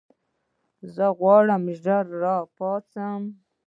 [0.95, 3.21] زه غواړم ژر راپاڅم.